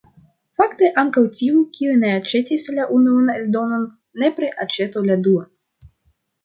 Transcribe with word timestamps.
Fakte 0.61 0.87
ankaŭ 1.01 1.23
tiuj, 1.39 1.59
kiuj 1.77 1.99
ne 2.05 2.09
aĉetis 2.21 2.67
la 2.79 2.89
unuan 2.99 3.31
eldonon, 3.37 3.85
nepre 4.25 4.53
aĉetu 4.67 5.07
la 5.11 5.21
duan. 5.29 5.93